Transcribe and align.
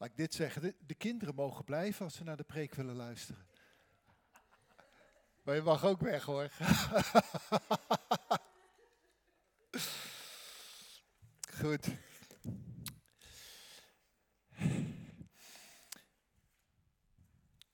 laat 0.00 0.08
ik 0.08 0.16
dit 0.16 0.34
zeggen, 0.34 0.62
de, 0.62 0.74
de 0.86 0.94
kinderen 0.94 1.34
mogen 1.34 1.64
blijven 1.64 2.04
als 2.04 2.14
ze 2.14 2.24
naar 2.24 2.36
de 2.36 2.42
preek 2.42 2.74
willen 2.74 2.96
luisteren. 2.96 3.46
Maar 5.42 5.54
je 5.54 5.62
mag 5.62 5.84
ook 5.84 6.00
weg 6.00 6.24
hoor. 6.24 6.50
Goed. 11.60 11.86
Ik 11.86 11.98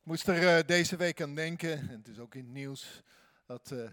moest 0.02 0.28
er 0.28 0.56
eh, 0.56 0.66
deze 0.66 0.96
week 0.96 1.20
aan 1.20 1.34
denken, 1.34 1.78
en 1.78 1.88
het 1.88 2.08
is 2.08 2.18
ook 2.18 2.34
in 2.34 2.44
het 2.44 2.52
nieuws, 2.52 3.02
dat 3.44 3.70
uh, 3.70 3.90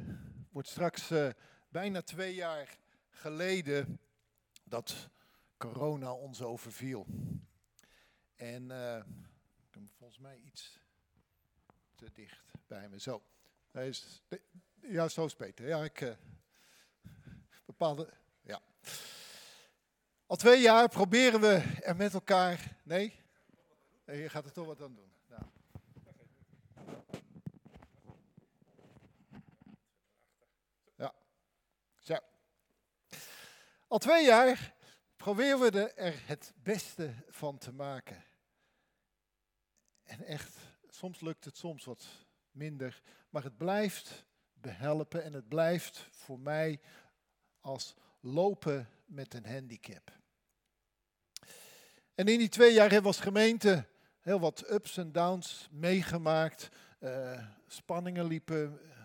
wordt 0.50 0.68
straks 0.68 1.11
uh, 1.11 1.29
bijna 1.70 2.02
twee 2.02 2.34
jaar 2.34 2.77
geleden 3.09 4.00
dat 4.63 5.09
corona 5.57 6.13
ons 6.13 6.41
overviel. 6.41 7.05
En 8.36 8.63
ik 9.68 9.73
heb 9.73 9.83
volgens 9.97 10.19
mij 10.19 10.37
iets 10.37 10.79
te 11.96 12.11
dicht 12.14 12.51
bij 12.68 12.89
me. 12.89 13.00
Zo. 13.00 13.23
Hij 13.71 13.87
is, 13.87 14.23
ja, 14.82 15.07
zo 15.07 15.25
is 15.25 15.36
beter. 15.36 15.68
Ja, 15.68 15.83
ik 15.83 16.18
bepaalde. 17.65 18.09
Ja. 18.42 18.61
Al 20.25 20.36
twee 20.36 20.61
jaar 20.61 20.89
proberen 20.89 21.42
we 21.42 21.79
er 21.83 21.96
met 21.96 22.14
elkaar. 22.14 22.78
Nee? 22.83 23.19
nee 24.06 24.21
je 24.21 24.29
gaat 24.29 24.45
er 24.45 24.51
toch 24.51 24.65
wat 24.65 24.81
aan 24.81 24.95
doen. 24.95 25.11
Nou. 25.28 25.43
Ja. 30.95 31.14
Zo. 32.00 32.16
Al 33.88 33.97
twee 33.97 34.25
jaar 34.25 34.73
proberen 35.23 35.59
we 35.59 35.91
er 35.95 36.22
het 36.25 36.53
beste 36.63 37.13
van 37.30 37.58
te 37.58 37.73
maken. 37.73 38.23
En 40.03 40.25
echt, 40.25 40.58
soms 40.89 41.22
lukt 41.22 41.45
het, 41.45 41.58
soms 41.58 41.86
wat 41.86 42.08
minder. 42.52 43.02
Maar 43.30 43.44
het 43.44 43.58
blijft 43.58 44.25
behelpen 44.53 45.23
en 45.23 45.33
het 45.33 45.48
blijft 45.48 46.08
voor 46.11 46.39
mij 46.39 46.80
als 47.59 47.95
lopen 48.20 48.89
met 49.06 49.33
een 49.33 49.45
handicap. 49.45 50.11
En 52.16 52.28
in 52.28 52.38
die 52.38 52.50
twee 52.50 52.73
jaar 52.73 52.92
hebben 52.92 53.11
we 53.11 53.17
als 53.17 53.26
gemeente 53.26 53.88
heel 54.20 54.39
wat 54.39 54.72
ups 54.72 54.98
en 54.98 55.11
downs 55.11 55.67
meegemaakt. 55.72 56.70
Uh, 57.00 57.48
spanningen 57.67 58.26
liepen 58.26 58.80
eh, 58.92 59.03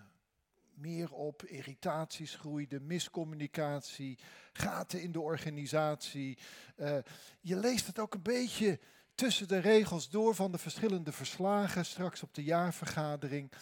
meer 0.81 1.12
op, 1.12 1.45
irritaties 1.45 2.34
groeiden, 2.34 2.87
miscommunicatie, 2.87 4.19
gaten 4.53 5.03
in 5.03 5.12
de 5.12 5.21
organisatie. 5.21 6.39
Uh, 6.77 6.97
je 7.41 7.57
leest 7.57 7.87
het 7.87 7.98
ook 7.98 8.15
een 8.15 8.23
beetje 8.23 8.79
tussen 9.15 9.49
de 9.49 9.59
regels 9.59 10.11
door 10.11 10.34
van 10.34 10.53
de 10.53 10.59
verschillende 10.59 11.12
verslagen 11.12 11.84
straks 11.84 12.23
op 12.23 12.34
de 12.34 12.43
jaarvergadering. 12.43 13.53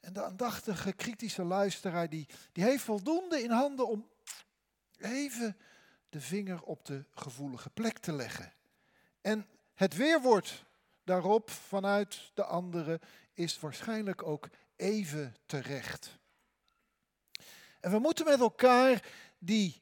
En 0.00 0.12
de 0.12 0.24
aandachtige, 0.24 0.92
kritische 0.92 1.44
luisteraar 1.44 2.08
die, 2.08 2.26
die 2.52 2.64
heeft 2.64 2.82
voldoende 2.82 3.42
in 3.42 3.50
handen 3.50 3.88
om 3.88 4.08
even 4.98 5.56
de 6.08 6.20
vinger 6.20 6.62
op 6.62 6.84
de 6.84 7.04
gevoelige 7.10 7.70
plek 7.70 7.98
te 7.98 8.12
leggen. 8.12 8.52
En 9.20 9.46
het 9.74 9.96
weerwoord 9.96 10.64
daarop 11.04 11.50
vanuit 11.50 12.30
de 12.34 12.44
anderen 12.44 13.00
is 13.34 13.60
waarschijnlijk 13.60 14.22
ook 14.22 14.48
even 14.76 15.34
terecht. 15.46 16.18
En 17.80 17.90
we 17.90 17.98
moeten 17.98 18.24
met 18.24 18.40
elkaar 18.40 19.08
die, 19.38 19.80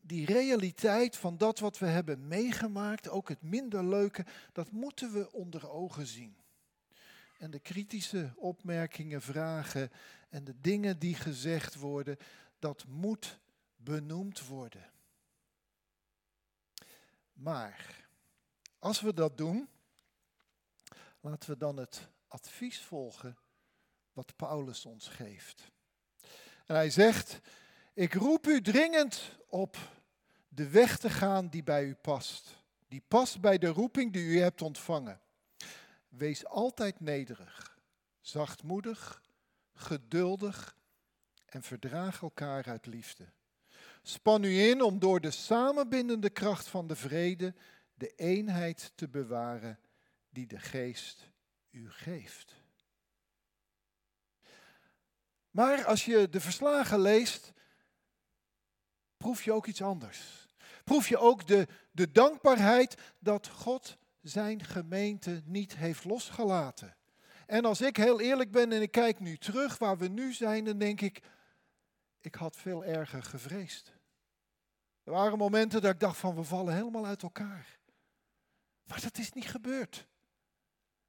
die 0.00 0.26
realiteit 0.26 1.16
van 1.16 1.36
dat 1.36 1.58
wat 1.58 1.78
we 1.78 1.86
hebben 1.86 2.28
meegemaakt, 2.28 3.08
ook 3.08 3.28
het 3.28 3.42
minder 3.42 3.84
leuke, 3.84 4.26
dat 4.52 4.70
moeten 4.70 5.12
we 5.12 5.32
onder 5.32 5.70
ogen 5.70 6.06
zien. 6.06 6.36
En 7.38 7.50
de 7.50 7.60
kritische 7.60 8.32
opmerkingen, 8.36 9.22
vragen 9.22 9.90
en 10.28 10.44
de 10.44 10.60
dingen 10.60 10.98
die 10.98 11.14
gezegd 11.14 11.74
worden, 11.74 12.16
dat 12.58 12.84
moet 12.86 13.38
benoemd 13.76 14.46
worden. 14.46 14.90
Maar 17.32 18.06
als 18.78 19.00
we 19.00 19.14
dat 19.14 19.36
doen, 19.36 19.68
laten 21.20 21.50
we 21.50 21.56
dan 21.56 21.76
het 21.76 22.08
advies 22.28 22.80
volgen 22.80 23.36
wat 24.12 24.36
Paulus 24.36 24.86
ons 24.86 25.08
geeft. 25.08 25.70
En 26.68 26.74
hij 26.74 26.90
zegt, 26.90 27.40
ik 27.94 28.14
roep 28.14 28.46
u 28.46 28.60
dringend 28.60 29.36
op 29.46 29.76
de 30.48 30.68
weg 30.68 30.98
te 30.98 31.10
gaan 31.10 31.48
die 31.48 31.62
bij 31.62 31.84
u 31.84 31.94
past. 31.94 32.56
Die 32.88 33.02
past 33.08 33.40
bij 33.40 33.58
de 33.58 33.66
roeping 33.66 34.12
die 34.12 34.24
u 34.24 34.40
hebt 34.40 34.62
ontvangen. 34.62 35.20
Wees 36.08 36.46
altijd 36.46 37.00
nederig, 37.00 37.78
zachtmoedig, 38.20 39.22
geduldig 39.74 40.76
en 41.46 41.62
verdraag 41.62 42.22
elkaar 42.22 42.64
uit 42.64 42.86
liefde. 42.86 43.24
Span 44.02 44.42
u 44.42 44.58
in 44.58 44.82
om 44.82 44.98
door 44.98 45.20
de 45.20 45.30
samenbindende 45.30 46.30
kracht 46.30 46.68
van 46.68 46.86
de 46.86 46.96
vrede 46.96 47.54
de 47.94 48.12
eenheid 48.16 48.92
te 48.94 49.08
bewaren 49.08 49.78
die 50.30 50.46
de 50.46 50.58
geest 50.58 51.30
u 51.70 51.90
geeft. 51.90 52.54
Maar 55.58 55.84
als 55.84 56.04
je 56.04 56.28
de 56.28 56.40
verslagen 56.40 57.00
leest, 57.00 57.52
proef 59.16 59.42
je 59.42 59.52
ook 59.52 59.66
iets 59.66 59.82
anders. 59.82 60.46
Proef 60.84 61.08
je 61.08 61.18
ook 61.18 61.46
de, 61.46 61.68
de 61.90 62.10
dankbaarheid 62.10 62.94
dat 63.18 63.48
God 63.48 63.98
zijn 64.20 64.64
gemeente 64.64 65.42
niet 65.44 65.76
heeft 65.76 66.04
losgelaten. 66.04 66.96
En 67.46 67.64
als 67.64 67.80
ik 67.80 67.96
heel 67.96 68.20
eerlijk 68.20 68.50
ben 68.50 68.72
en 68.72 68.82
ik 68.82 68.90
kijk 68.90 69.20
nu 69.20 69.36
terug 69.36 69.78
waar 69.78 69.98
we 69.98 70.08
nu 70.08 70.32
zijn, 70.32 70.64
dan 70.64 70.78
denk 70.78 71.00
ik, 71.00 71.22
ik 72.18 72.34
had 72.34 72.56
veel 72.56 72.84
erger 72.84 73.22
gevreesd. 73.22 73.92
Er 75.04 75.12
waren 75.12 75.38
momenten 75.38 75.82
dat 75.82 75.92
ik 75.92 76.00
dacht 76.00 76.18
van 76.18 76.34
we 76.34 76.42
vallen 76.42 76.74
helemaal 76.74 77.06
uit 77.06 77.22
elkaar. 77.22 77.78
Maar 78.84 79.00
dat 79.00 79.18
is 79.18 79.32
niet 79.32 79.48
gebeurd. 79.48 80.06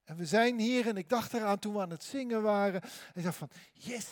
En 0.04 0.16
we 0.16 0.26
zijn 0.26 0.59
hier 0.59 0.88
en 0.88 0.98
ik 0.98 1.09
dacht 1.09 1.34
eraan 1.34 1.59
toen 1.59 1.74
we 1.74 1.82
aan 1.82 1.90
het 1.90 2.04
zingen 2.04 2.42
waren. 2.42 2.82
En 2.82 3.14
ik 3.14 3.24
dacht 3.24 3.38
van 3.38 3.50
yes, 3.74 4.08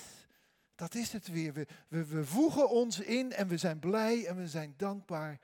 dat 0.78 0.96
is 0.96 1.12
het 1.12 1.28
weer. 1.28 1.54
We, 1.54 1.68
we, 2.06 2.26
voegen 2.26 2.70
ons 2.70 3.00
in 3.00 3.32
en 3.32 3.48
we 3.48 3.58
zijn 3.58 3.80
blij 3.80 4.26
en 4.26 4.36
we 4.36 4.48
zijn 4.48 4.74
dankbaar 4.78 5.40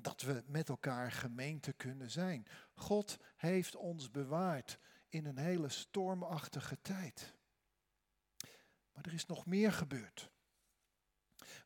dat 0.00 0.22
we 0.22 0.42
met 0.46 0.68
elkaar 0.68 1.12
gemeente 1.12 1.72
kunnen 1.72 2.10
zijn. 2.10 2.46
God 2.74 3.18
heeft 3.36 3.76
ons 3.76 4.10
bewaard 4.10 4.78
in 5.08 5.24
een 5.24 5.38
hele 5.38 5.68
stormachtige 5.68 6.78
tijd. 6.82 7.34
Maar 8.92 9.04
er 9.04 9.14
is 9.14 9.26
nog 9.26 9.46
meer 9.46 9.72
gebeurd. 9.72 10.30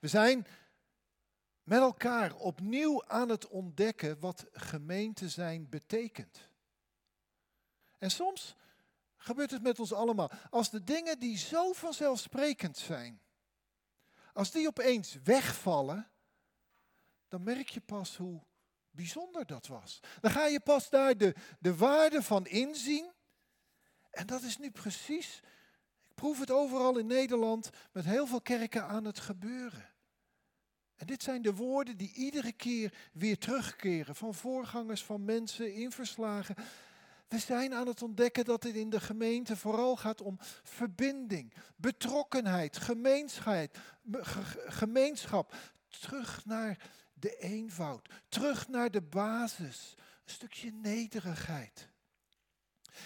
We 0.00 0.09
zijn 0.09 0.47
met 1.62 1.81
elkaar 1.81 2.34
opnieuw 2.34 3.05
aan 3.05 3.29
het 3.29 3.49
ontdekken 3.49 4.21
wat 4.21 4.47
gemeente 4.53 5.29
zijn 5.29 5.69
betekent. 5.69 6.50
En 7.99 8.11
soms 8.11 8.56
gebeurt 9.22 9.50
het 9.50 9.62
met 9.62 9.78
ons 9.78 9.93
allemaal. 9.93 10.31
Als 10.50 10.71
de 10.71 10.84
dingen 10.84 11.19
die 11.19 11.37
zo 11.37 11.72
vanzelfsprekend 11.72 12.77
zijn, 12.77 13.21
als 14.33 14.50
die 14.50 14.66
opeens 14.66 15.19
wegvallen, 15.25 16.10
dan 17.28 17.43
merk 17.43 17.69
je 17.69 17.81
pas 17.81 18.16
hoe 18.16 18.43
bijzonder 18.91 19.47
dat 19.47 19.66
was. 19.66 20.00
Dan 20.21 20.31
ga 20.31 20.47
je 20.47 20.61
pas 20.61 20.91
daar 20.91 21.16
de, 21.16 21.34
de 21.59 21.77
waarde 21.77 22.22
van 22.22 22.47
inzien. 22.47 23.12
En 24.11 24.27
dat 24.27 24.43
is 24.43 24.59
nu 24.59 24.71
precies, 24.71 25.41
ik 26.09 26.15
proef 26.15 26.38
het 26.38 26.50
overal 26.50 26.99
in 26.99 27.06
Nederland, 27.06 27.71
met 27.93 28.05
heel 28.05 28.27
veel 28.27 28.41
kerken 28.41 28.87
aan 28.87 29.05
het 29.05 29.19
gebeuren. 29.19 29.91
En 30.94 31.06
dit 31.06 31.22
zijn 31.22 31.43
de 31.43 31.55
woorden 31.55 31.97
die 31.97 32.12
iedere 32.15 32.53
keer 32.53 32.94
weer 33.12 33.38
terugkeren 33.38 34.15
van 34.15 34.34
voorgangers, 34.34 35.05
van 35.05 35.25
mensen 35.25 35.75
in 35.75 35.93
verslagen. 35.93 36.55
We 37.32 37.38
zijn 37.38 37.75
aan 37.75 37.87
het 37.87 38.02
ontdekken 38.02 38.44
dat 38.44 38.62
het 38.62 38.75
in 38.75 38.90
de 38.90 39.00
gemeente 39.00 39.56
vooral 39.56 39.96
gaat 39.96 40.20
om 40.20 40.38
verbinding, 40.62 41.55
betrokkenheid, 41.76 42.79
gemeenschap. 44.67 45.55
Terug 45.88 46.44
naar 46.44 46.79
de 47.12 47.37
eenvoud, 47.37 48.08
terug 48.29 48.69
naar 48.69 48.90
de 48.90 49.02
basis, 49.02 49.94
een 49.96 50.32
stukje 50.32 50.73
nederigheid. 50.73 51.88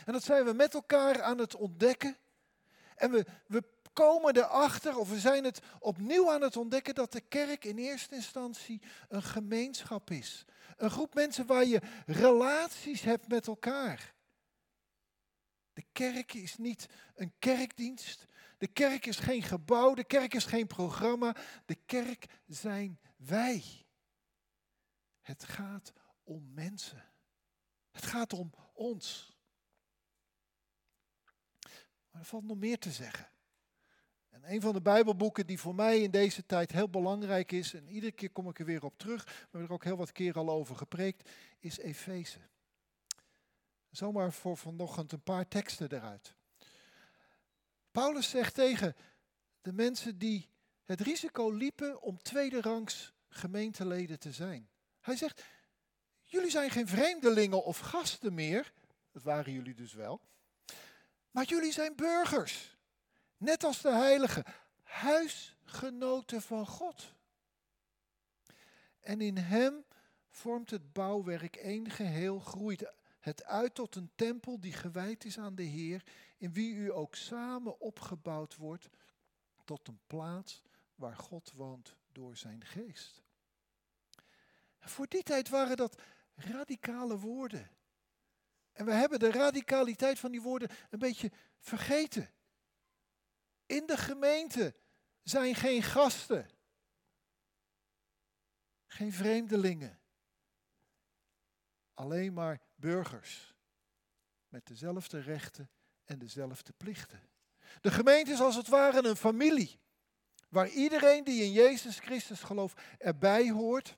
En 0.05 0.13
dat 0.13 0.23
zijn 0.23 0.45
we 0.45 0.53
met 0.53 0.75
elkaar 0.75 1.23
aan 1.23 1.39
het 1.39 1.55
ontdekken. 1.55 2.17
En 2.97 3.11
we, 3.11 3.27
we 3.47 3.65
komen 3.93 4.37
erachter, 4.37 4.99
of 4.99 5.11
we 5.11 5.19
zijn 5.19 5.45
het 5.45 5.61
opnieuw 5.79 6.33
aan 6.33 6.43
het 6.43 6.57
ontdekken, 6.57 6.95
dat 6.95 7.13
de 7.13 7.21
kerk 7.21 7.65
in 7.65 7.79
eerste 7.79 8.15
instantie 8.15 8.83
een 9.09 9.23
gemeenschap 9.23 10.11
is. 10.11 10.45
Een 10.77 10.91
groep 10.91 11.15
mensen 11.15 11.47
waar 11.47 11.65
je 11.65 11.81
relaties 12.07 13.03
hebt 13.03 13.29
met 13.29 13.47
elkaar. 13.47 14.15
De 15.77 15.85
kerk 15.93 16.33
is 16.33 16.57
niet 16.57 16.89
een 17.15 17.33
kerkdienst. 17.39 18.25
De 18.59 18.67
kerk 18.67 19.07
is 19.07 19.17
geen 19.17 19.43
gebouw. 19.43 19.95
De 19.95 20.05
kerk 20.05 20.35
is 20.35 20.45
geen 20.45 20.67
programma. 20.67 21.37
De 21.67 21.75
kerk 21.87 22.27
zijn 22.47 23.01
wij. 23.17 23.65
Het 25.21 25.45
gaat 25.45 25.93
om 26.25 26.53
mensen. 26.55 27.05
Het 27.91 28.07
gaat 28.07 28.33
om 28.33 28.53
ons. 28.73 29.37
Maar 32.11 32.21
er 32.21 32.25
valt 32.25 32.45
nog 32.45 32.57
meer 32.57 32.79
te 32.79 32.93
zeggen. 32.93 33.29
En 34.29 34.53
een 34.53 34.61
van 34.61 34.73
de 34.73 34.83
Bijbelboeken 34.83 35.47
die 35.47 35.61
voor 35.61 35.75
mij 35.75 36.01
in 36.01 36.11
deze 36.11 36.47
tijd 36.47 36.73
heel 36.73 36.91
belangrijk 36.91 37.53
is, 37.53 37.75
en 37.75 37.89
iedere 37.89 38.13
keer 38.13 38.31
kom 38.31 38.49
ik 38.49 38.59
er 38.59 38.65
weer 38.65 38.85
op 38.85 38.99
terug, 38.99 39.25
we 39.25 39.31
hebben 39.41 39.69
er 39.69 39.73
ook 39.75 39.85
heel 39.85 39.97
wat 39.97 40.13
keer 40.13 40.35
al 40.35 40.51
over 40.51 40.77
gepreekt, 40.77 41.31
is 41.59 41.79
Efeze. 41.79 42.41
Zomaar 43.97 44.33
voor 44.33 44.57
vanochtend 44.57 45.13
een 45.13 45.23
paar 45.23 45.49
teksten 45.49 45.93
eruit. 45.93 46.35
Paulus 47.91 48.31
zegt 48.31 48.55
tegen 48.55 48.97
de 49.61 49.73
mensen 49.73 50.19
die 50.19 50.49
het 50.85 51.01
risico 51.01 51.51
liepen 51.51 52.03
om 52.03 52.23
tweederangs 52.23 53.13
gemeenteleden 53.29 54.19
te 54.19 54.33
zijn. 54.33 54.69
Hij 55.01 55.17
zegt, 55.17 55.45
jullie 56.23 56.51
zijn 56.51 56.71
geen 56.71 56.89
vreemdelingen 56.89 57.65
of 57.65 57.79
gasten 57.79 58.35
meer, 58.35 58.73
dat 59.13 59.23
waren 59.23 59.53
jullie 59.53 59.75
dus 59.75 59.93
wel, 59.93 60.21
maar 61.31 61.45
jullie 61.45 61.73
zijn 61.73 61.95
burgers, 61.95 62.77
net 63.37 63.65
als 63.65 63.81
de 63.81 63.93
heiligen, 63.93 64.45
huisgenoten 64.83 66.43
van 66.43 66.67
God. 66.67 67.15
En 69.01 69.21
in 69.21 69.37
hem 69.37 69.85
vormt 70.29 70.71
het 70.71 70.93
bouwwerk 70.93 71.57
één 71.57 71.91
geheel, 71.91 72.39
groeit 72.39 72.93
het 73.27 73.45
uit 73.45 73.75
tot 73.75 73.95
een 73.95 74.11
tempel 74.15 74.61
die 74.61 74.73
gewijd 74.73 75.25
is 75.25 75.39
aan 75.39 75.55
de 75.55 75.63
Heer, 75.63 76.03
in 76.37 76.53
wie 76.53 76.75
u 76.75 76.93
ook 76.93 77.15
samen 77.15 77.81
opgebouwd 77.81 78.57
wordt 78.57 78.89
tot 79.65 79.89
een 79.89 80.01
plaats 80.07 80.63
waar 80.95 81.17
God 81.17 81.53
woont 81.53 81.97
door 82.13 82.37
zijn 82.37 82.65
geest. 82.65 83.23
voor 84.79 85.07
die 85.07 85.23
tijd 85.23 85.49
waren 85.49 85.77
dat 85.77 86.03
radicale 86.35 87.19
woorden. 87.19 87.71
En 88.73 88.85
we 88.85 88.93
hebben 88.93 89.19
de 89.19 89.31
radicaliteit 89.31 90.19
van 90.19 90.31
die 90.31 90.43
woorden 90.43 90.71
een 90.91 90.99
beetje 90.99 91.31
vergeten. 91.59 92.31
In 93.67 93.87
de 93.87 93.97
gemeente 93.97 94.75
zijn 95.23 95.55
geen 95.55 95.83
gasten, 95.83 96.51
geen 98.87 99.13
vreemdelingen, 99.13 100.01
alleen 101.95 102.33
maar 102.33 102.66
burgers 102.77 103.55
met 104.49 104.67
dezelfde 104.67 105.21
rechten 105.21 105.71
en 106.05 106.19
dezelfde 106.19 106.73
plichten. 106.73 107.21
De 107.81 107.91
gemeente 107.91 108.33
is 108.33 108.41
als 108.41 108.57
het 108.57 108.69
ware 108.69 109.09
een 109.09 109.17
familie, 109.17 109.81
waar 110.49 110.69
iedereen 110.69 111.25
die 111.25 111.43
in 111.43 111.53
Jezus 111.53 111.99
Christus 111.99 112.43
gelooft 112.43 112.81
erbij 112.99 113.51
hoort 113.51 113.97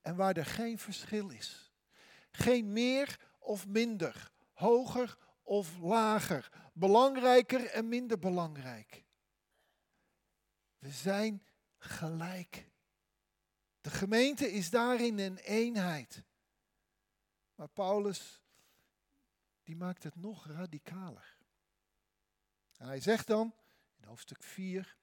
en 0.00 0.16
waar 0.16 0.36
er 0.36 0.46
geen 0.46 0.78
verschil 0.78 1.30
is. 1.30 1.72
Geen 2.30 2.72
meer 2.72 3.20
of 3.38 3.66
minder, 3.66 4.30
hoger 4.52 5.16
of 5.42 5.78
lager, 5.78 6.70
belangrijker 6.72 7.66
en 7.66 7.88
minder 7.88 8.18
belangrijk. 8.18 9.04
We 10.78 10.90
zijn 10.90 11.42
gelijk. 11.78 12.70
De 13.80 13.90
gemeente 13.90 14.52
is 14.52 14.70
daarin 14.70 15.18
een 15.18 15.36
eenheid. 15.36 16.24
Maar 17.54 17.68
Paulus, 17.68 18.40
die 19.62 19.76
maakt 19.76 20.02
het 20.02 20.16
nog 20.16 20.46
radicaler. 20.46 21.36
En 22.76 22.86
hij 22.86 23.00
zegt 23.00 23.26
dan, 23.26 23.54
in 24.00 24.04
hoofdstuk 24.04 24.42
4, 24.42 24.96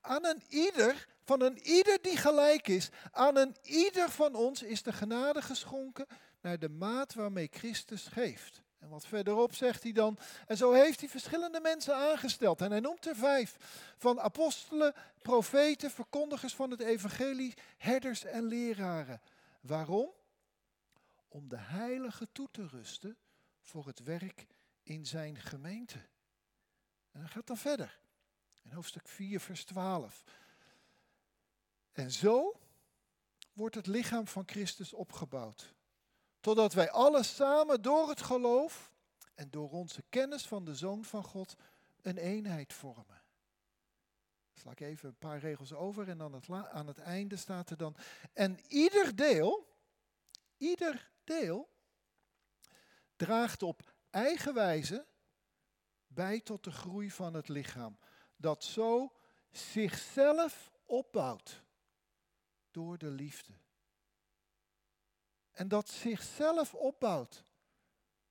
aan 0.00 0.24
een 0.24 0.42
ieder, 0.48 1.08
van 1.24 1.40
een 1.40 1.58
ieder 1.58 1.98
die 2.02 2.16
gelijk 2.16 2.68
is, 2.68 2.90
aan 3.10 3.36
een 3.36 3.56
ieder 3.62 4.10
van 4.10 4.34
ons 4.34 4.62
is 4.62 4.82
de 4.82 4.92
genade 4.92 5.42
geschonken 5.42 6.06
naar 6.40 6.58
de 6.58 6.68
maat 6.68 7.14
waarmee 7.14 7.48
Christus 7.52 8.06
geeft. 8.06 8.62
En 8.78 8.88
wat 8.88 9.06
verderop 9.06 9.54
zegt 9.54 9.82
hij 9.82 9.92
dan, 9.92 10.18
en 10.46 10.56
zo 10.56 10.72
heeft 10.72 11.00
hij 11.00 11.08
verschillende 11.08 11.60
mensen 11.60 11.94
aangesteld. 11.94 12.60
En 12.60 12.70
hij 12.70 12.80
noemt 12.80 13.06
er 13.06 13.16
vijf, 13.16 13.56
van 13.96 14.20
apostelen, 14.20 14.94
profeten, 15.22 15.90
verkondigers 15.90 16.54
van 16.54 16.70
het 16.70 16.80
evangelie, 16.80 17.54
herders 17.76 18.24
en 18.24 18.44
leraren. 18.44 19.20
Waarom? 19.60 20.10
Om 21.34 21.48
de 21.48 21.56
heilige 21.56 22.28
toe 22.32 22.48
te 22.50 22.66
rusten 22.66 23.16
voor 23.60 23.86
het 23.86 23.98
werk 23.98 24.46
in 24.82 25.06
zijn 25.06 25.36
gemeente. 25.36 25.98
En 27.10 27.20
hij 27.20 27.28
gaat 27.28 27.46
dan 27.46 27.56
verder. 27.56 28.00
In 28.62 28.70
hoofdstuk 28.70 29.08
4, 29.08 29.40
vers 29.40 29.64
12. 29.64 30.24
En 31.92 32.10
zo 32.10 32.60
wordt 33.52 33.74
het 33.74 33.86
lichaam 33.86 34.26
van 34.26 34.42
Christus 34.46 34.92
opgebouwd. 34.92 35.74
Totdat 36.40 36.72
wij 36.72 36.90
alle 36.90 37.22
samen 37.22 37.82
door 37.82 38.08
het 38.08 38.22
geloof 38.22 38.92
en 39.34 39.50
door 39.50 39.70
onze 39.70 40.02
kennis 40.08 40.46
van 40.46 40.64
de 40.64 40.74
Zoon 40.74 41.04
van 41.04 41.24
God 41.24 41.56
een 42.02 42.18
eenheid 42.18 42.72
vormen. 42.72 43.22
Sla 44.52 44.70
ik 44.70 44.80
even 44.80 45.08
een 45.08 45.18
paar 45.18 45.38
regels 45.38 45.72
over 45.72 46.08
en 46.08 46.18
dan 46.18 46.32
het 46.32 46.50
aan 46.50 46.86
het 46.86 46.98
einde 46.98 47.36
staat 47.36 47.70
er 47.70 47.76
dan. 47.76 47.96
En 48.32 48.58
ieder 48.68 49.16
deel, 49.16 49.68
ieder 50.56 51.12
deel, 51.24 51.70
draagt 53.16 53.62
op 53.62 53.94
eigen 54.10 54.54
wijze 54.54 55.06
bij 56.06 56.40
tot 56.40 56.64
de 56.64 56.70
groei 56.70 57.10
van 57.10 57.34
het 57.34 57.48
lichaam. 57.48 57.98
Dat 58.36 58.64
zo 58.64 59.12
zichzelf 59.50 60.72
opbouwt 60.86 61.62
door 62.70 62.98
de 62.98 63.10
liefde. 63.10 63.52
En 65.50 65.68
dat 65.68 65.88
zichzelf 65.88 66.74
opbouwt. 66.74 67.44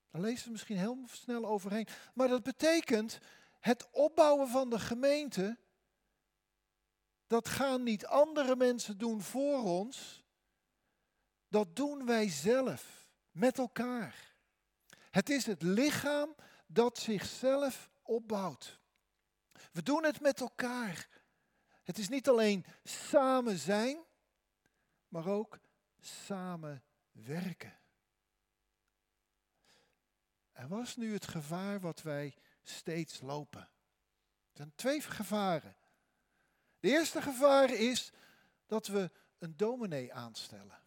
Daar 0.09 0.21
lezen 0.21 0.45
we 0.45 0.51
misschien 0.51 0.77
heel 0.77 0.97
snel 1.07 1.45
overheen. 1.45 1.87
Maar 2.13 2.27
dat 2.27 2.43
betekent 2.43 3.19
het 3.59 3.89
opbouwen 3.91 4.47
van 4.47 4.69
de 4.69 4.79
gemeente. 4.79 5.57
Dat 7.27 7.47
gaan 7.47 7.83
niet 7.83 8.05
andere 8.05 8.55
mensen 8.55 8.97
doen 8.97 9.21
voor 9.21 9.63
ons. 9.63 10.22
Dat 11.53 11.75
doen 11.75 12.05
wij 12.05 12.29
zelf, 12.29 13.09
met 13.31 13.57
elkaar. 13.57 14.35
Het 15.11 15.29
is 15.29 15.45
het 15.45 15.61
lichaam 15.61 16.35
dat 16.67 16.97
zichzelf 16.97 17.89
opbouwt. 18.01 18.79
We 19.71 19.83
doen 19.83 20.03
het 20.03 20.21
met 20.21 20.39
elkaar. 20.39 21.07
Het 21.83 21.97
is 21.97 22.09
niet 22.09 22.29
alleen 22.29 22.65
samen 22.83 23.57
zijn, 23.57 24.03
maar 25.07 25.27
ook 25.27 25.59
samen 25.99 26.83
werken. 27.11 27.79
En 30.51 30.67
was 30.67 30.95
nu 30.95 31.13
het 31.13 31.27
gevaar 31.27 31.79
wat 31.79 32.01
wij 32.01 32.35
steeds 32.61 33.21
lopen? 33.21 33.61
Er 33.61 33.69
zijn 34.53 34.75
twee 34.75 35.01
gevaren. 35.01 35.75
De 36.79 36.89
eerste 36.89 37.21
gevaar 37.21 37.69
is 37.69 38.11
dat 38.65 38.87
we 38.87 39.11
een 39.37 39.57
dominee 39.57 40.13
aanstellen. 40.13 40.82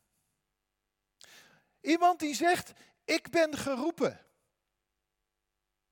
Iemand 1.87 2.21
die 2.21 2.35
zegt, 2.35 2.73
ik 3.05 3.31
ben 3.31 3.57
geroepen. 3.57 4.27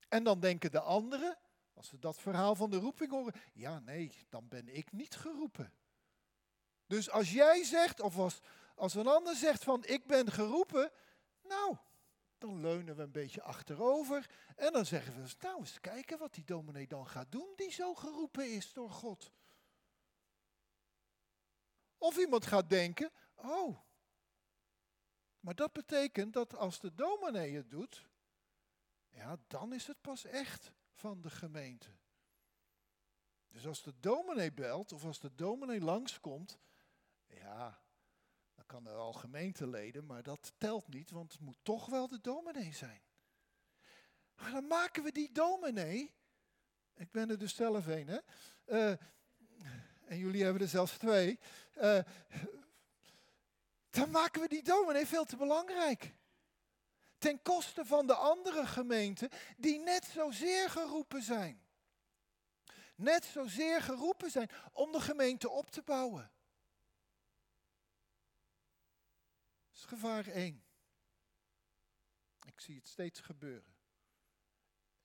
En 0.08 0.24
dan 0.24 0.40
denken 0.40 0.70
de 0.70 0.80
anderen, 0.80 1.38
als 1.74 1.88
ze 1.88 1.98
dat 1.98 2.18
verhaal 2.18 2.54
van 2.54 2.70
de 2.70 2.76
roeping 2.76 3.10
horen, 3.10 3.34
ja 3.52 3.78
nee, 3.78 4.26
dan 4.28 4.48
ben 4.48 4.76
ik 4.76 4.92
niet 4.92 5.16
geroepen. 5.16 5.72
Dus 6.86 7.10
als 7.10 7.32
jij 7.32 7.64
zegt, 7.64 8.00
of 8.00 8.40
als, 8.74 8.94
een 8.94 9.06
ander 9.06 9.36
zegt 9.36 9.64
van 9.64 9.84
ik 9.84 10.06
ben 10.06 10.32
geroepen, 10.32 10.92
nou, 11.42 11.76
dan 12.38 12.60
leunen 12.60 12.96
we 12.96 13.02
een 13.02 13.12
beetje 13.12 13.42
achterover 13.42 14.30
en 14.56 14.72
dan 14.72 14.86
zeggen 14.86 15.14
we, 15.14 15.34
nou 15.40 15.58
eens 15.58 15.80
kijken 15.80 16.18
wat 16.18 16.34
die 16.34 16.44
dominee 16.44 16.86
dan 16.86 17.06
gaat 17.06 17.32
doen 17.32 17.52
die 17.56 17.70
zo 17.70 17.94
geroepen 17.94 18.50
is 18.50 18.72
door 18.72 18.90
God. 18.90 19.32
Of 21.98 22.16
iemand 22.16 22.46
gaat 22.46 22.70
denken, 22.70 23.10
oh, 23.34 23.78
maar 25.44 25.54
dat 25.54 25.72
betekent 25.72 26.32
dat 26.32 26.56
als 26.56 26.80
de 26.80 26.94
dominee 26.94 27.54
het 27.54 27.70
doet, 27.70 28.08
ja, 29.08 29.36
dan 29.46 29.72
is 29.72 29.86
het 29.86 30.00
pas 30.00 30.24
echt 30.24 30.72
van 30.92 31.20
de 31.20 31.30
gemeente. 31.30 31.90
Dus 33.48 33.66
als 33.66 33.82
de 33.82 33.94
dominee 34.00 34.52
belt 34.52 34.92
of 34.92 35.04
als 35.04 35.20
de 35.20 35.34
dominee 35.34 35.80
langskomt, 35.80 36.58
ja, 37.26 37.82
dan 38.54 38.66
kan 38.66 38.86
er 38.86 38.94
al 38.94 39.12
gemeenteleden, 39.12 40.06
maar 40.06 40.22
dat 40.22 40.52
telt 40.58 40.88
niet, 40.88 41.10
want 41.10 41.32
het 41.32 41.40
moet 41.40 41.58
toch 41.62 41.86
wel 41.86 42.08
de 42.08 42.20
dominee 42.20 42.72
zijn. 42.72 43.02
Maar 44.34 44.50
dan 44.50 44.66
maken 44.66 45.02
we 45.02 45.12
die 45.12 45.32
dominee, 45.32 46.14
ik 46.94 47.10
ben 47.10 47.30
er 47.30 47.38
dus 47.38 47.54
zelf 47.54 47.86
een, 47.86 48.08
hè? 48.08 48.18
Uh, 48.66 48.98
en 50.04 50.18
jullie 50.18 50.44
hebben 50.44 50.62
er 50.62 50.68
zelfs 50.68 50.98
twee. 50.98 51.38
Uh, 51.76 51.98
dan 53.94 54.10
maken 54.10 54.40
we 54.40 54.48
die 54.48 54.62
dominee 54.62 55.06
veel 55.06 55.24
te 55.24 55.36
belangrijk. 55.36 56.14
Ten 57.18 57.42
koste 57.42 57.84
van 57.84 58.06
de 58.06 58.14
andere 58.14 58.66
gemeenten 58.66 59.30
die 59.56 59.78
net 59.78 60.04
zozeer 60.04 60.70
geroepen 60.70 61.22
zijn. 61.22 61.62
Net 62.96 63.24
zozeer 63.24 63.82
geroepen 63.82 64.30
zijn 64.30 64.50
om 64.72 64.92
de 64.92 65.00
gemeente 65.00 65.50
op 65.50 65.70
te 65.70 65.82
bouwen. 65.82 66.32
Dat 69.70 69.76
is 69.76 69.84
gevaar 69.84 70.26
1. 70.26 70.64
Ik 72.46 72.60
zie 72.60 72.76
het 72.76 72.88
steeds 72.88 73.20
gebeuren. 73.20 73.76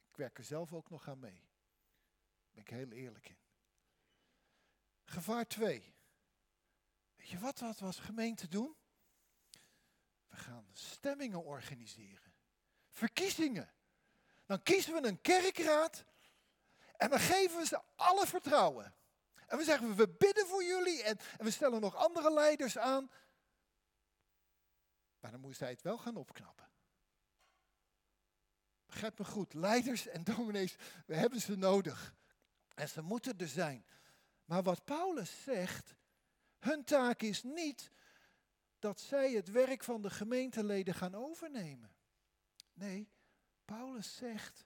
Ik 0.09 0.15
werk 0.15 0.37
er 0.37 0.43
zelf 0.43 0.73
ook 0.73 0.89
nog 0.89 1.07
aan 1.07 1.19
mee. 1.19 1.47
Daar 2.41 2.51
ben 2.51 2.61
ik 2.61 2.69
heel 2.69 2.91
eerlijk 2.91 3.29
in. 3.29 3.37
Gevaar 5.03 5.47
2. 5.47 5.98
Weet 7.19 7.29
je 7.29 7.39
wat 7.39 7.59
we 7.59 7.85
als 7.85 7.99
gemeente 7.99 8.47
doen? 8.47 8.75
We 10.27 10.35
gaan 10.35 10.67
stemmingen 10.73 11.43
organiseren. 11.43 12.33
Verkiezingen. 12.89 13.73
Dan 14.45 14.63
kiezen 14.63 14.93
we 14.93 15.07
een 15.07 15.21
kerkraad 15.21 16.05
en 16.97 17.09
dan 17.09 17.19
geven 17.19 17.57
we 17.57 17.65
ze 17.65 17.81
alle 17.95 18.27
vertrouwen. 18.27 18.95
En 19.47 19.57
we 19.57 19.63
zeggen, 19.63 19.95
we 19.95 20.09
bidden 20.09 20.47
voor 20.47 20.63
jullie 20.63 21.03
en, 21.03 21.19
en 21.37 21.45
we 21.45 21.51
stellen 21.51 21.81
nog 21.81 21.95
andere 21.95 22.33
leiders 22.33 22.77
aan. 22.77 23.11
Maar 25.19 25.31
dan 25.31 25.39
moest 25.39 25.59
hij 25.59 25.69
het 25.69 25.81
wel 25.81 25.97
gaan 25.97 26.15
opknappen. 26.15 26.69
Begrijp 28.85 29.19
me 29.19 29.25
goed, 29.25 29.53
leiders 29.53 30.07
en 30.07 30.23
dominees, 30.23 30.75
we 31.05 31.15
hebben 31.15 31.41
ze 31.41 31.57
nodig. 31.57 32.15
En 32.75 32.89
ze 32.89 33.01
moeten 33.01 33.37
er 33.37 33.47
zijn. 33.47 33.85
Maar 34.45 34.63
wat 34.63 34.85
Paulus 34.85 35.43
zegt, 35.43 35.95
hun 36.59 36.83
taak 36.83 37.21
is 37.21 37.43
niet 37.43 37.91
dat 38.79 38.99
zij 38.99 39.31
het 39.31 39.51
werk 39.51 39.83
van 39.83 40.01
de 40.01 40.09
gemeenteleden 40.09 40.93
gaan 40.93 41.15
overnemen. 41.15 41.95
Nee, 42.73 43.09
Paulus 43.65 44.15
zegt 44.15 44.65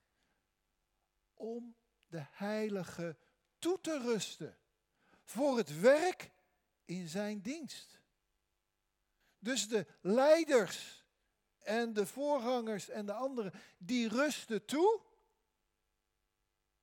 om 1.33 1.75
de 2.07 2.25
heilige 2.31 3.17
toe 3.59 3.81
te 3.81 3.97
rusten 3.99 4.57
voor 5.23 5.57
het 5.57 5.79
werk 5.79 6.31
in 6.85 7.07
zijn 7.07 7.41
dienst. 7.41 8.01
Dus 9.39 9.67
de 9.67 9.87
leiders 10.01 11.05
en 11.59 11.93
de 11.93 12.05
voorgangers 12.05 12.89
en 12.89 13.05
de 13.05 13.13
anderen, 13.13 13.53
die 13.77 14.07
rusten 14.07 14.65
toe, 14.65 15.01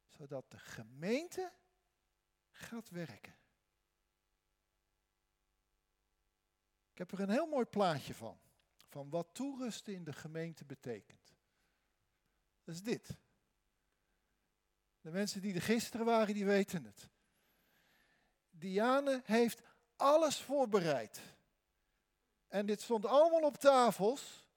zodat 0.08 0.50
de 0.50 0.58
gemeente 0.58 1.52
gaat 2.50 2.88
werken. 2.90 3.39
Heb 7.00 7.12
er 7.12 7.20
een 7.20 7.30
heel 7.30 7.46
mooi 7.46 7.64
plaatje 7.64 8.14
van, 8.14 8.38
van 8.88 9.10
wat 9.10 9.28
toerusten 9.32 9.94
in 9.94 10.04
de 10.04 10.12
gemeente 10.12 10.64
betekent. 10.64 11.34
Dat 12.64 12.74
is 12.74 12.82
dit. 12.82 13.16
De 15.00 15.10
mensen 15.10 15.40
die 15.40 15.54
er 15.54 15.62
gisteren 15.62 16.06
waren, 16.06 16.34
die 16.34 16.44
weten 16.44 16.84
het. 16.84 17.08
Diane 18.50 19.22
heeft 19.24 19.62
alles 19.96 20.40
voorbereid. 20.40 21.20
En 22.48 22.66
dit 22.66 22.80
stond 22.80 23.06
allemaal 23.06 23.42
op 23.42 23.56
tafels. 23.56 24.48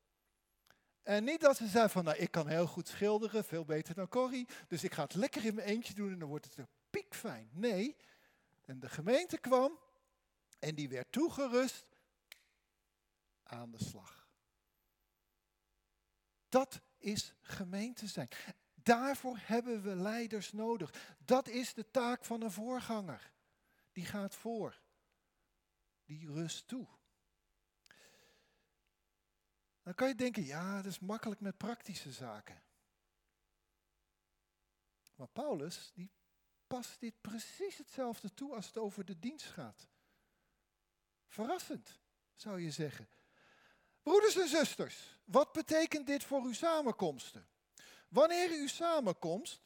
En 1.04 1.24
niet 1.24 1.42
dat 1.42 1.58
ze 1.58 1.68
zei 1.68 1.90
van, 1.90 2.04
nou 2.04 2.18
ik 2.18 2.32
kan 2.32 2.48
heel 2.48 2.68
goed 2.68 2.88
schilderen, 2.88 3.44
veel 3.44 3.66
beter 3.66 3.96
dan 3.96 4.08
Corrie. 4.08 4.48
Dus 4.68 4.84
ik 4.84 4.94
ga 4.94 5.04
het 5.04 5.14
lekker 5.14 5.46
in 5.46 5.56
mijn 5.56 5.68
eentje 5.68 5.94
doen 5.94 6.12
en 6.12 6.20
dan 6.20 6.30
wordt 6.30 6.46
het 6.46 6.58
er 6.58 6.68
piekfijn. 6.90 7.50
Nee, 7.52 7.96
en 8.62 8.80
de 8.80 8.90
gemeente 8.90 9.38
kwam 9.38 9.80
en 10.60 10.76
die 10.76 10.90
werd 10.90 11.12
toegerust 11.12 11.93
aan 13.44 13.72
de 13.72 13.84
slag. 13.84 14.28
Dat 16.50 16.82
is 16.98 17.34
gemeente 17.42 18.08
zijn. 18.08 18.28
Daarvoor 18.74 19.38
hebben 19.42 19.82
we 19.82 19.96
leiders 19.96 20.52
nodig. 20.52 21.16
Dat 21.18 21.48
is 21.48 21.74
de 21.74 21.92
taak 21.92 22.26
van 22.26 22.42
een 22.42 22.52
voorganger. 22.52 23.32
Die 23.92 24.06
gaat 24.06 24.36
voor. 24.36 24.82
Die 26.06 26.32
rust 26.32 26.68
toe. 26.68 26.88
Dan 29.82 29.94
kan 29.94 30.08
je 30.08 30.16
denken, 30.16 30.44
ja, 30.44 30.76
dat 30.76 30.86
is 30.86 31.00
makkelijk 31.00 31.42
met 31.42 31.58
praktische 31.58 32.12
zaken. 32.12 32.64
Maar 35.16 35.28
Paulus, 35.28 35.92
die 35.94 36.12
past 36.68 37.00
dit 37.00 37.22
precies 37.22 37.78
hetzelfde 37.78 38.34
toe 38.34 38.56
als 38.56 38.66
het 38.66 38.78
over 38.78 39.06
de 39.06 39.20
dienst 39.20 39.46
gaat. 39.46 39.88
Verrassend, 41.28 42.00
zou 42.34 42.62
je 42.62 42.72
zeggen. 42.72 43.08
Broeders 44.04 44.36
en 44.36 44.48
zusters, 44.48 45.18
wat 45.24 45.52
betekent 45.52 46.08
dit 46.08 46.24
voor 46.24 46.42
uw 46.42 46.54
samenkomsten? 46.54 47.48
Wanneer 48.08 48.52
u 48.52 48.68
samenkomst, 48.68 49.62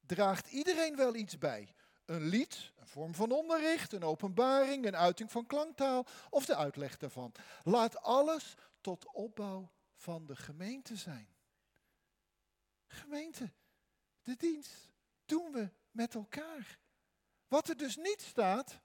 draagt 0.00 0.46
iedereen 0.46 0.96
wel 0.96 1.14
iets 1.14 1.38
bij. 1.38 1.74
Een 2.04 2.26
lied, 2.26 2.72
een 2.76 2.86
vorm 2.86 3.14
van 3.14 3.30
onderricht, 3.30 3.92
een 3.92 4.04
openbaring, 4.04 4.86
een 4.86 4.96
uiting 4.96 5.30
van 5.30 5.46
klanktaal 5.46 6.06
of 6.30 6.44
de 6.44 6.56
uitleg 6.56 6.96
daarvan. 6.96 7.32
Laat 7.62 7.96
alles 7.96 8.54
tot 8.80 9.12
opbouw 9.12 9.70
van 9.94 10.26
de 10.26 10.36
gemeente 10.36 10.96
zijn. 10.96 11.34
Gemeente, 12.86 13.52
de 14.22 14.36
dienst 14.36 14.92
doen 15.24 15.52
we 15.52 15.68
met 15.90 16.14
elkaar. 16.14 16.78
Wat 17.48 17.68
er 17.68 17.76
dus 17.76 17.96
niet 17.96 18.22
staat, 18.22 18.80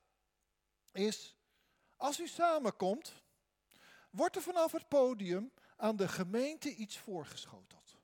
is 0.92 1.36
als 1.96 2.20
u 2.20 2.28
samenkomt, 2.28 3.21
wordt 4.12 4.36
er 4.36 4.42
vanaf 4.42 4.72
het 4.72 4.88
podium 4.88 5.52
aan 5.78 5.96
de 5.96 6.08
gemeente 6.08 6.76
iets 6.76 6.98
voorgeschoteld. 6.98 7.98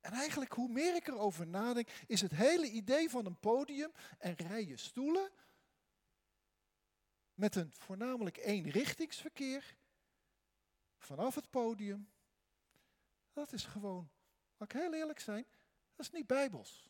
En 0.00 0.12
eigenlijk, 0.12 0.52
hoe 0.52 0.68
meer 0.68 0.94
ik 0.94 1.06
erover 1.08 1.46
nadenk, 1.46 1.88
is 2.06 2.20
het 2.20 2.30
hele 2.30 2.70
idee 2.70 3.10
van 3.10 3.26
een 3.26 3.38
podium 3.40 3.92
en 4.18 4.34
rijen 4.34 4.78
stoelen 4.78 5.30
met 7.34 7.54
een 7.54 7.72
voornamelijk 7.72 8.36
eenrichtingsverkeer 8.36 9.76
vanaf 10.98 11.34
het 11.34 11.50
podium. 11.50 12.08
Dat 13.32 13.52
is 13.52 13.64
gewoon, 13.64 14.10
mag 14.56 14.68
ik 14.68 14.80
heel 14.80 14.94
eerlijk 14.94 15.20
zijn, 15.20 15.46
dat 15.96 16.06
is 16.06 16.12
niet 16.12 16.26
bijbels. 16.26 16.88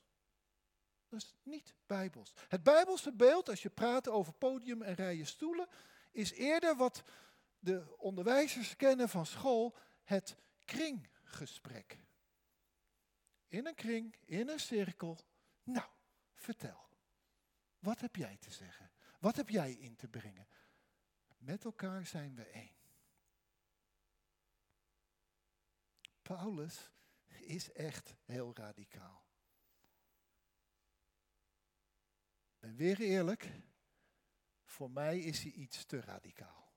Dat 1.09 1.21
is 1.21 1.35
niet 1.42 1.75
bijbels. 1.87 2.33
Het 2.49 2.62
bijbelse 2.62 3.12
beeld, 3.12 3.49
als 3.49 3.62
je 3.62 3.71
praat 3.71 4.09
over 4.09 4.33
podium 4.33 4.83
en 4.83 4.94
rijen 4.94 5.26
stoelen, 5.26 5.68
is 6.14 6.33
eerder 6.33 6.76
wat 6.76 7.02
de 7.59 7.94
onderwijzers 7.99 8.76
kennen 8.76 9.09
van 9.09 9.26
school, 9.26 9.76
het 10.02 10.37
kringgesprek. 10.64 11.99
In 13.49 13.66
een 13.66 13.75
kring, 13.75 14.16
in 14.25 14.49
een 14.49 14.61
cirkel. 14.61 15.18
Nou, 15.62 15.88
vertel. 16.35 16.88
Wat 17.78 18.00
heb 18.00 18.16
jij 18.16 18.37
te 18.37 18.50
zeggen? 18.50 18.90
Wat 19.18 19.37
heb 19.37 19.49
jij 19.49 19.73
in 19.73 19.97
te 19.97 20.09
brengen? 20.09 20.49
Met 21.38 21.64
elkaar 21.64 22.06
zijn 22.06 22.35
we 22.35 22.44
één. 22.44 22.76
Paulus 26.23 26.90
is 27.26 27.73
echt 27.73 28.14
heel 28.25 28.54
radicaal. 28.54 29.26
Ben 32.59 32.76
weer 32.76 33.00
eerlijk, 33.00 33.50
voor 34.74 34.90
mij 34.90 35.18
is 35.18 35.42
hij 35.42 35.52
iets 35.52 35.84
te 35.84 36.00
radicaal. 36.00 36.72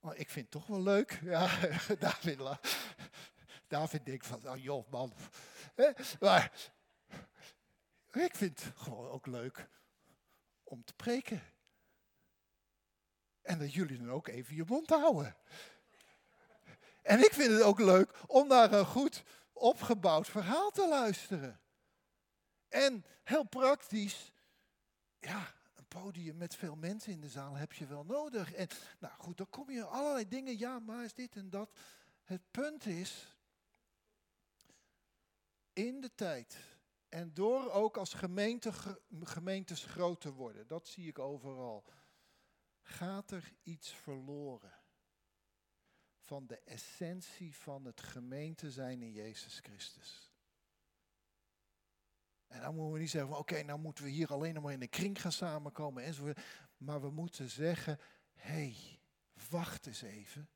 Maar 0.00 0.16
ik 0.16 0.30
vind 0.30 0.52
het 0.52 0.62
toch 0.62 0.66
wel 0.66 0.82
leuk. 0.82 1.20
Ja, 1.22 1.46
David, 1.98 2.38
David 3.68 4.04
denkt 4.04 4.26
van, 4.26 4.48
oh 4.48 4.62
joh 4.62 4.90
man. 4.90 5.12
Maar 6.20 6.72
ik 8.12 8.34
vind 8.34 8.62
het 8.62 8.72
gewoon 8.76 9.08
ook 9.08 9.26
leuk 9.26 9.68
om 10.62 10.84
te 10.84 10.94
preken. 10.94 11.42
En 13.42 13.58
dat 13.58 13.72
jullie 13.72 13.98
dan 13.98 14.10
ook 14.10 14.28
even 14.28 14.54
je 14.54 14.64
mond 14.66 14.90
houden. 14.90 15.36
En 17.02 17.18
ik 17.18 17.32
vind 17.32 17.52
het 17.52 17.62
ook 17.62 17.78
leuk 17.78 18.22
om 18.26 18.48
naar 18.48 18.72
een 18.72 18.86
goed 18.86 19.22
opgebouwd 19.52 20.28
verhaal 20.28 20.70
te 20.70 20.88
luisteren. 20.88 21.60
En 22.68 23.04
heel 23.24 23.44
praktisch, 23.44 24.32
ja, 25.18 25.56
podium 25.88 26.36
met 26.36 26.56
veel 26.56 26.76
mensen 26.76 27.12
in 27.12 27.20
de 27.20 27.28
zaal 27.28 27.54
heb 27.54 27.72
je 27.72 27.86
wel 27.86 28.04
nodig. 28.04 28.52
En 28.52 28.68
nou 28.98 29.14
goed, 29.18 29.36
dan 29.36 29.50
kom 29.50 29.70
je 29.70 29.84
allerlei 29.84 30.28
dingen, 30.28 30.58
ja, 30.58 30.78
maar 30.78 31.04
is 31.04 31.14
dit 31.14 31.36
en 31.36 31.50
dat. 31.50 31.78
Het 32.24 32.50
punt 32.50 32.86
is, 32.86 33.36
in 35.72 36.00
de 36.00 36.14
tijd 36.14 36.58
en 37.08 37.34
door 37.34 37.70
ook 37.70 37.96
als 37.96 38.14
gemeente, 38.14 38.72
gemeentes 39.22 39.84
groot 39.84 40.20
te 40.20 40.32
worden, 40.32 40.66
dat 40.66 40.88
zie 40.88 41.08
ik 41.08 41.18
overal, 41.18 41.84
gaat 42.82 43.30
er 43.30 43.52
iets 43.62 43.90
verloren 43.92 44.78
van 46.28 46.46
de 46.46 46.58
essentie 46.58 47.56
van 47.56 47.84
het 47.84 48.00
gemeente 48.00 48.70
zijn 48.70 49.02
in 49.02 49.12
Jezus 49.12 49.58
Christus. 49.58 50.27
En 52.48 52.60
dan 52.60 52.74
moeten 52.74 52.92
we 52.92 52.98
niet 52.98 53.10
zeggen, 53.10 53.38
oké, 53.38 53.62
nou 53.62 53.78
moeten 53.78 54.04
we 54.04 54.10
hier 54.10 54.32
alleen 54.32 54.54
nog 54.54 54.62
maar 54.62 54.72
in 54.72 54.82
een 54.82 54.88
kring 54.88 55.20
gaan 55.20 55.32
samenkomen 55.32 56.02
enzovoort. 56.02 56.40
Maar 56.76 57.00
we 57.00 57.10
moeten 57.10 57.50
zeggen, 57.50 57.98
hé, 58.34 58.50
hey, 58.50 59.00
wacht 59.50 59.86
eens 59.86 60.02
even. 60.02 60.48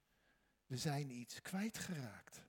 We 0.66 0.76
zijn 0.76 1.10
iets 1.10 1.42
kwijtgeraakt. 1.42 2.40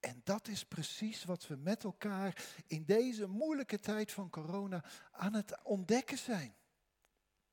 En 0.00 0.20
dat 0.24 0.48
is 0.48 0.64
precies 0.64 1.24
wat 1.24 1.46
we 1.46 1.56
met 1.56 1.84
elkaar 1.84 2.44
in 2.66 2.84
deze 2.84 3.26
moeilijke 3.26 3.78
tijd 3.78 4.12
van 4.12 4.30
corona 4.30 4.84
aan 5.10 5.34
het 5.34 5.62
ontdekken 5.62 6.18
zijn. 6.18 6.54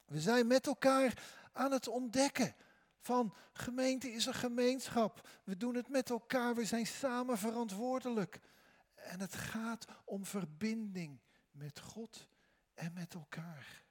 We 0.05 0.21
zijn 0.21 0.47
met 0.47 0.67
elkaar 0.67 1.23
aan 1.51 1.71
het 1.71 1.87
ontdekken 1.87 2.55
van 2.99 3.33
gemeente 3.53 4.11
is 4.11 4.25
een 4.25 4.33
gemeenschap. 4.33 5.27
We 5.43 5.57
doen 5.57 5.75
het 5.75 5.89
met 5.89 6.09
elkaar, 6.09 6.55
we 6.55 6.65
zijn 6.65 6.87
samen 6.87 7.37
verantwoordelijk. 7.37 8.39
En 8.97 9.19
het 9.19 9.35
gaat 9.35 9.85
om 10.05 10.25
verbinding 10.25 11.19
met 11.51 11.79
God 11.79 12.27
en 12.73 12.93
met 12.93 13.13
elkaar. 13.13 13.85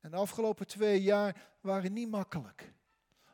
En 0.00 0.10
de 0.10 0.16
afgelopen 0.16 0.66
twee 0.66 1.02
jaar 1.02 1.56
waren 1.60 1.92
niet 1.92 2.10
makkelijk. 2.10 2.72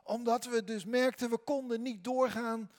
Omdat 0.03 0.45
we 0.45 0.65
dus 0.65 0.85
merkten, 0.85 1.31
we 1.31 1.39
konden 1.39 1.83
niet 1.83 2.05
doorgaan 2.05 2.71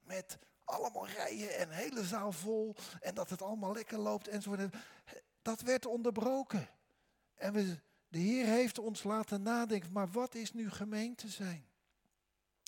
met 0.00 0.38
allemaal 0.64 1.06
rijen 1.06 1.56
en 1.56 1.70
hele 1.70 2.04
zaal 2.04 2.32
vol. 2.32 2.74
En 3.00 3.14
dat 3.14 3.30
het 3.30 3.42
allemaal 3.42 3.72
lekker 3.72 3.98
loopt 3.98 4.28
enzovoort. 4.28 4.74
Dat 5.42 5.60
werd 5.60 5.86
onderbroken. 5.86 6.68
En 7.34 7.52
we, 7.52 7.78
de 8.08 8.18
Heer 8.18 8.46
heeft 8.46 8.78
ons 8.78 9.02
laten 9.02 9.42
nadenken, 9.42 9.92
maar 9.92 10.10
wat 10.10 10.34
is 10.34 10.52
nu 10.52 10.70
gemeente 10.70 11.28
zijn? 11.28 11.66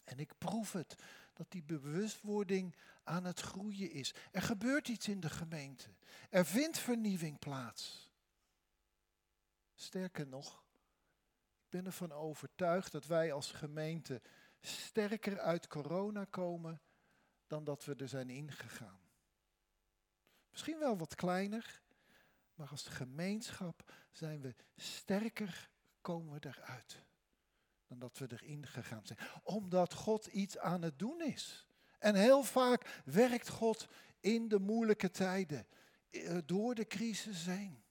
En 0.05 0.19
ik 0.19 0.33
proef 0.39 0.73
het, 0.73 0.97
dat 1.33 1.51
die 1.51 1.63
bewustwording 1.63 2.75
aan 3.07 3.25
het 3.25 3.41
groeien 3.41 3.91
is. 3.91 4.15
Er 4.33 4.43
gebeurt 4.43 4.89
iets 4.89 5.09
in 5.09 5.21
de 5.21 5.31
gemeente. 5.31 5.89
Er 6.31 6.47
vindt 6.47 6.79
vernieuwing 6.79 7.39
plaats. 7.39 8.11
Sterker 9.75 10.27
nog, 10.27 10.65
ik 11.65 11.69
ben 11.69 11.87
ervan 11.87 12.13
overtuigd 12.13 12.93
dat 12.93 13.07
wij 13.07 13.33
als 13.33 13.53
gemeente 13.53 14.23
sterker 14.61 15.41
uit 15.41 15.67
corona 15.67 16.25
komen 16.25 16.81
dan 17.47 17.65
dat 17.65 17.85
we 17.85 17.95
er 17.95 18.09
zijn 18.09 18.31
ingegaan. 18.31 19.01
Misschien 20.51 20.79
wel 20.79 20.99
wat 20.99 21.15
kleiner, 21.15 21.83
maar 22.55 22.69
als 22.69 22.87
gemeenschap 22.87 23.93
zijn 24.11 24.41
we 24.41 24.55
sterker, 24.77 25.71
komen 26.01 26.33
we 26.33 26.47
eruit 26.47 27.05
dan 27.87 27.99
dat 27.99 28.19
we 28.19 28.27
erin 28.31 28.67
gegaan 28.67 29.07
zijn. 29.07 29.19
Omdat 29.43 29.95
God 29.95 30.27
iets 30.27 30.59
aan 30.59 30.83
het 30.83 30.99
doen 30.99 31.23
is. 31.23 31.66
En 32.07 32.15
heel 32.15 32.43
vaak 32.43 33.03
werkt 33.05 33.49
God 33.49 33.87
in 34.21 34.49
de 34.49 34.59
moeilijke 34.59 35.11
tijden, 35.11 35.67
eh, 36.11 36.39
door 36.45 36.75
de 36.75 36.87
crisis 36.87 37.47
heen. 37.47 37.85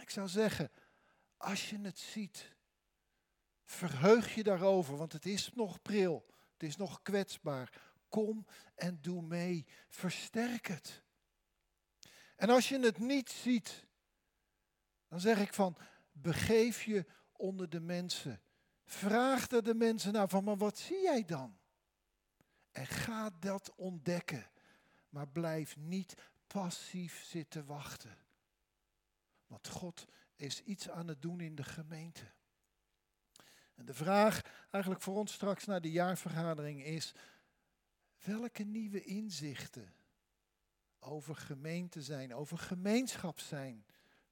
Ik 0.00 0.10
zou 0.10 0.28
zeggen, 0.28 0.70
als 1.36 1.70
je 1.70 1.78
het 1.80 1.98
ziet, 1.98 2.54
verheug 3.64 4.34
je 4.34 4.42
daarover, 4.42 4.96
want 4.96 5.12
het 5.12 5.26
is 5.26 5.52
nog 5.54 5.82
pril, 5.82 6.26
het 6.52 6.62
is 6.62 6.76
nog 6.76 7.02
kwetsbaar. 7.02 7.82
Kom 8.08 8.46
en 8.74 8.98
doe 9.00 9.22
mee, 9.22 9.66
versterk 9.88 10.66
het. 10.66 11.02
En 12.36 12.50
als 12.50 12.68
je 12.68 12.78
het 12.78 12.98
niet 12.98 13.30
ziet, 13.30 13.86
dan 15.08 15.20
zeg 15.20 15.38
ik 15.38 15.54
van, 15.54 15.76
begeef 16.12 16.82
je 16.82 17.06
onder 17.32 17.68
de 17.68 17.80
mensen. 17.80 18.42
Vraag 18.84 19.50
er 19.50 19.64
de 19.64 19.74
mensen 19.74 20.12
naar 20.12 20.28
van, 20.28 20.44
maar 20.44 20.56
wat 20.56 20.78
zie 20.78 21.02
jij 21.02 21.24
dan? 21.24 21.58
En 22.76 22.86
ga 22.86 23.30
dat 23.40 23.72
ontdekken. 23.74 24.46
Maar 25.08 25.28
blijf 25.28 25.76
niet 25.76 26.14
passief 26.46 27.24
zitten 27.24 27.66
wachten. 27.66 28.16
Want 29.46 29.68
God 29.68 30.06
is 30.34 30.62
iets 30.62 30.90
aan 30.90 31.08
het 31.08 31.22
doen 31.22 31.40
in 31.40 31.54
de 31.54 31.64
gemeente. 31.64 32.32
En 33.74 33.84
de 33.84 33.94
vraag 33.94 34.40
eigenlijk 34.70 35.02
voor 35.02 35.16
ons 35.16 35.32
straks 35.32 35.64
naar 35.64 35.80
de 35.80 35.90
jaarvergadering 35.90 36.84
is, 36.84 37.14
welke 38.24 38.62
nieuwe 38.62 39.04
inzichten 39.04 39.94
over 40.98 41.36
gemeente 41.36 42.02
zijn, 42.02 42.34
over 42.34 42.58
gemeenschap 42.58 43.40
zijn, 43.40 43.86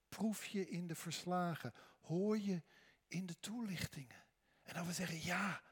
proef 0.09 0.45
je 0.45 0.69
in 0.69 0.87
de 0.87 0.95
verslagen, 0.95 1.75
hoor 2.01 2.39
je 2.39 2.63
in 3.07 3.27
de 3.27 3.41
toelichtingen. 3.41 4.25
En 4.63 4.75
dan 4.75 4.87
we 4.87 4.93
zeggen, 4.93 5.23
ja, 5.23 5.63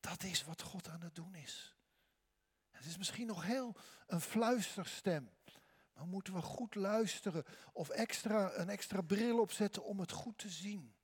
dat 0.00 0.22
is 0.22 0.44
wat 0.44 0.62
God 0.62 0.88
aan 0.88 1.02
het 1.02 1.14
doen 1.14 1.34
is. 1.34 1.73
Het 2.74 2.86
is 2.86 2.96
misschien 2.96 3.26
nog 3.26 3.42
heel 3.42 3.76
een 4.06 4.20
fluisterstem. 4.20 5.30
Maar 5.92 6.06
moeten 6.06 6.34
we 6.34 6.42
goed 6.42 6.74
luisteren 6.74 7.44
of 7.72 7.88
extra, 7.88 8.54
een 8.54 8.68
extra 8.68 9.00
bril 9.00 9.40
opzetten 9.40 9.84
om 9.84 10.00
het 10.00 10.10
goed 10.10 10.38
te 10.38 10.50
zien. 10.50 10.94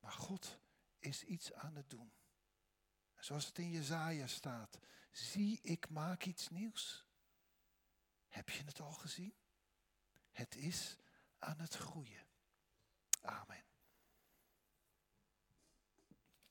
Maar 0.00 0.12
God 0.12 0.58
is 0.98 1.24
iets 1.24 1.52
aan 1.52 1.76
het 1.76 1.90
doen. 1.90 2.12
zoals 3.18 3.46
het 3.46 3.58
in 3.58 3.70
Jezaja 3.70 4.26
staat. 4.26 4.78
Zie, 5.10 5.58
ik 5.62 5.88
maak 5.88 6.24
iets 6.24 6.48
nieuws. 6.48 7.06
Heb 8.28 8.48
je 8.48 8.62
het 8.64 8.80
al 8.80 8.92
gezien? 8.92 9.34
Het 10.30 10.56
is 10.56 10.96
aan 11.38 11.58
het 11.58 11.74
groeien. 11.74 12.26
Amen. 13.20 13.69